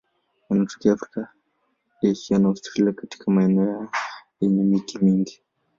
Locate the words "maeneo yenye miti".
3.31-4.97